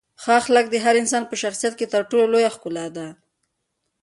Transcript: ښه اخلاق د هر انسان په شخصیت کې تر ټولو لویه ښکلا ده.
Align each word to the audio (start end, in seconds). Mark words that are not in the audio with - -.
ښه 0.21 0.31
اخلاق 0.41 0.65
د 0.71 0.75
هر 0.85 0.95
انسان 1.01 1.23
په 1.27 1.35
شخصیت 1.43 1.73
کې 1.77 1.85
تر 1.93 2.01
ټولو 2.09 2.25
لویه 2.33 2.49
ښکلا 2.55 2.85
ده. 2.97 3.07